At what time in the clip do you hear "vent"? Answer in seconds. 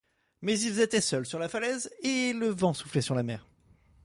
2.47-2.73